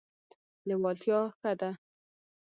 لیوالتیا 0.67 1.19
ښه 1.37 1.51
ده. 1.59 1.69